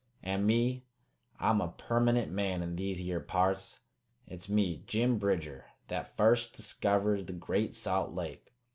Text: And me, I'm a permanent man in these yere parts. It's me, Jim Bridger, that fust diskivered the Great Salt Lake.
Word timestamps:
And 0.23 0.47
me, 0.47 0.83
I'm 1.39 1.61
a 1.61 1.67
permanent 1.77 2.31
man 2.31 2.63
in 2.63 2.75
these 2.75 2.99
yere 2.99 3.19
parts. 3.19 3.81
It's 4.25 4.49
me, 4.49 4.83
Jim 4.87 5.19
Bridger, 5.19 5.65
that 5.89 6.17
fust 6.17 6.53
diskivered 6.55 7.27
the 7.27 7.33
Great 7.33 7.75
Salt 7.75 8.15
Lake. 8.15 8.51